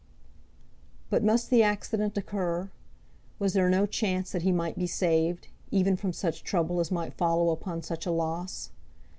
[1.11, 2.71] But must the accident occur?
[3.37, 7.13] Was there no chance that he might be saved, even from such trouble as might
[7.13, 8.71] follow upon such a loss?